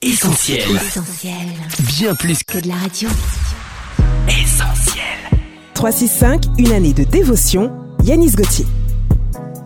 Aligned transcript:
Essentiel. 0.00 0.60
Essentiel. 0.76 1.34
Bien 1.98 2.14
plus 2.14 2.44
Que 2.44 2.60
de 2.60 2.68
la 2.68 2.76
radio. 2.76 3.08
qu'essentiel. 4.28 5.02
365, 5.74 6.44
une 6.56 6.70
année 6.70 6.92
de 6.92 7.02
dévotion, 7.02 7.72
Yanis 8.04 8.30
Gauthier. 8.30 8.64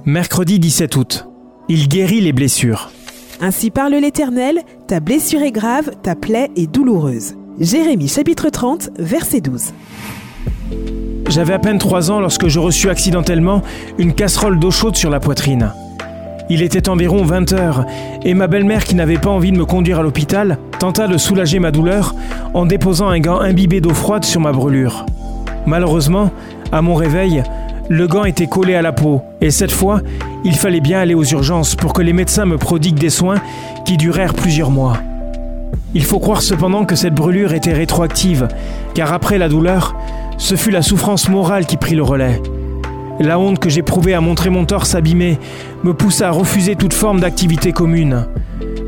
Mercredi 0.06 0.58
17 0.58 0.96
août. 0.96 1.26
Il 1.68 1.86
guérit 1.86 2.22
les 2.22 2.32
blessures. 2.32 2.90
Ainsi 3.42 3.70
parle 3.70 3.92
l'Éternel, 3.92 4.62
ta 4.88 5.00
blessure 5.00 5.42
est 5.42 5.52
grave, 5.52 5.90
ta 6.02 6.14
plaie 6.14 6.50
est 6.56 6.66
douloureuse. 6.66 7.34
Jérémie 7.60 8.08
chapitre 8.08 8.48
30, 8.48 8.88
verset 8.98 9.42
12. 9.42 9.74
J'avais 11.28 11.52
à 11.52 11.58
peine 11.58 11.76
3 11.78 12.10
ans 12.10 12.20
lorsque 12.20 12.48
je 12.48 12.58
reçus 12.58 12.88
accidentellement 12.88 13.60
une 13.98 14.14
casserole 14.14 14.58
d'eau 14.58 14.70
chaude 14.70 14.96
sur 14.96 15.10
la 15.10 15.20
poitrine. 15.20 15.74
Il 16.50 16.62
était 16.62 16.88
environ 16.88 17.24
20 17.24 17.52
heures 17.52 17.86
et 18.24 18.34
ma 18.34 18.46
belle-mère 18.46 18.84
qui 18.84 18.94
n'avait 18.94 19.18
pas 19.18 19.30
envie 19.30 19.52
de 19.52 19.58
me 19.58 19.64
conduire 19.64 20.00
à 20.00 20.02
l'hôpital 20.02 20.58
tenta 20.78 21.06
de 21.06 21.16
soulager 21.16 21.58
ma 21.58 21.70
douleur 21.70 22.14
en 22.54 22.66
déposant 22.66 23.08
un 23.08 23.20
gant 23.20 23.40
imbibé 23.40 23.80
d'eau 23.80 23.94
froide 23.94 24.24
sur 24.24 24.40
ma 24.40 24.52
brûlure. 24.52 25.06
Malheureusement, 25.66 26.30
à 26.72 26.82
mon 26.82 26.94
réveil, 26.94 27.42
le 27.88 28.06
gant 28.06 28.24
était 28.24 28.46
collé 28.46 28.74
à 28.74 28.82
la 28.82 28.92
peau 28.92 29.22
et 29.40 29.50
cette 29.50 29.72
fois, 29.72 30.00
il 30.44 30.56
fallait 30.56 30.80
bien 30.80 30.98
aller 30.98 31.14
aux 31.14 31.24
urgences 31.24 31.76
pour 31.76 31.92
que 31.92 32.02
les 32.02 32.12
médecins 32.12 32.46
me 32.46 32.58
prodiguent 32.58 32.98
des 32.98 33.10
soins 33.10 33.40
qui 33.84 33.96
durèrent 33.96 34.34
plusieurs 34.34 34.70
mois. 34.70 34.98
Il 35.94 36.04
faut 36.04 36.18
croire 36.18 36.42
cependant 36.42 36.84
que 36.84 36.96
cette 36.96 37.14
brûlure 37.14 37.52
était 37.52 37.72
rétroactive, 37.72 38.48
car 38.94 39.12
après 39.12 39.38
la 39.38 39.48
douleur, 39.48 39.94
ce 40.38 40.56
fut 40.56 40.70
la 40.70 40.82
souffrance 40.82 41.28
morale 41.28 41.66
qui 41.66 41.76
prit 41.76 41.94
le 41.94 42.02
relais. 42.02 42.40
La 43.22 43.38
honte 43.38 43.60
que 43.60 43.70
j'éprouvais 43.70 44.14
à 44.14 44.20
montrer 44.20 44.50
mon 44.50 44.64
torse 44.64 44.96
abîmé 44.96 45.38
me 45.84 45.94
poussa 45.94 46.26
à 46.26 46.30
refuser 46.32 46.74
toute 46.74 46.92
forme 46.92 47.20
d'activité 47.20 47.70
commune. 47.70 48.26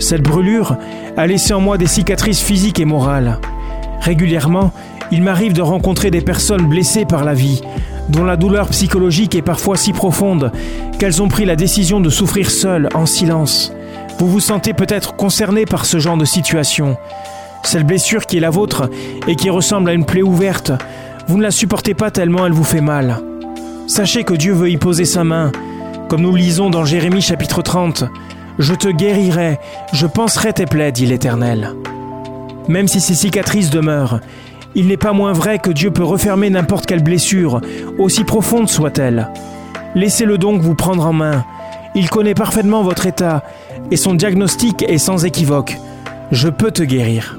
Cette 0.00 0.22
brûlure 0.22 0.76
a 1.16 1.28
laissé 1.28 1.54
en 1.54 1.60
moi 1.60 1.78
des 1.78 1.86
cicatrices 1.86 2.40
physiques 2.42 2.80
et 2.80 2.84
morales. 2.84 3.38
Régulièrement, 4.00 4.72
il 5.12 5.22
m'arrive 5.22 5.52
de 5.52 5.62
rencontrer 5.62 6.10
des 6.10 6.20
personnes 6.20 6.66
blessées 6.66 7.04
par 7.04 7.24
la 7.24 7.32
vie, 7.32 7.62
dont 8.08 8.24
la 8.24 8.36
douleur 8.36 8.70
psychologique 8.70 9.36
est 9.36 9.42
parfois 9.42 9.76
si 9.76 9.92
profonde 9.92 10.50
qu'elles 10.98 11.22
ont 11.22 11.28
pris 11.28 11.44
la 11.44 11.54
décision 11.54 12.00
de 12.00 12.10
souffrir 12.10 12.50
seules, 12.50 12.88
en 12.92 13.06
silence. 13.06 13.72
Vous 14.18 14.26
vous 14.26 14.40
sentez 14.40 14.72
peut-être 14.72 15.14
concerné 15.14 15.64
par 15.64 15.86
ce 15.86 16.00
genre 16.00 16.16
de 16.16 16.24
situation. 16.24 16.96
Cette 17.62 17.86
blessure 17.86 18.26
qui 18.26 18.38
est 18.38 18.40
la 18.40 18.50
vôtre 18.50 18.90
et 19.28 19.36
qui 19.36 19.48
ressemble 19.48 19.90
à 19.90 19.94
une 19.94 20.04
plaie 20.04 20.22
ouverte, 20.22 20.72
vous 21.28 21.38
ne 21.38 21.42
la 21.44 21.52
supportez 21.52 21.94
pas 21.94 22.10
tellement 22.10 22.44
elle 22.44 22.52
vous 22.52 22.64
fait 22.64 22.80
mal. 22.80 23.20
Sachez 23.86 24.24
que 24.24 24.34
Dieu 24.34 24.54
veut 24.54 24.70
y 24.70 24.78
poser 24.78 25.04
sa 25.04 25.24
main. 25.24 25.52
Comme 26.08 26.22
nous 26.22 26.34
lisons 26.34 26.70
dans 26.70 26.84
Jérémie 26.84 27.20
chapitre 27.20 27.60
30, 27.60 28.04
Je 28.58 28.74
te 28.74 28.88
guérirai, 28.88 29.58
je 29.92 30.06
penserai 30.06 30.52
tes 30.52 30.64
plaies, 30.64 30.92
dit 30.92 31.06
l'Éternel. 31.06 31.74
Même 32.68 32.88
si 32.88 33.00
ces 33.00 33.14
cicatrices 33.14 33.70
demeurent, 33.70 34.20
il 34.74 34.86
n'est 34.86 34.96
pas 34.96 35.12
moins 35.12 35.32
vrai 35.32 35.58
que 35.58 35.70
Dieu 35.70 35.90
peut 35.90 36.04
refermer 36.04 36.50
n'importe 36.50 36.86
quelle 36.86 37.02
blessure, 37.02 37.60
aussi 37.98 38.24
profonde 38.24 38.68
soit-elle. 38.68 39.28
Laissez-le 39.94 40.38
donc 40.38 40.60
vous 40.60 40.74
prendre 40.74 41.04
en 41.06 41.12
main. 41.12 41.44
Il 41.94 42.08
connaît 42.08 42.34
parfaitement 42.34 42.82
votre 42.82 43.06
état, 43.06 43.42
et 43.90 43.96
son 43.96 44.14
diagnostic 44.14 44.82
est 44.88 44.98
sans 44.98 45.24
équivoque. 45.24 45.76
Je 46.30 46.48
peux 46.48 46.70
te 46.70 46.82
guérir. 46.82 47.38